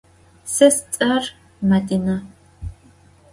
Se 0.53 0.67
sts'er 0.75 1.21
Madine. 1.61 2.15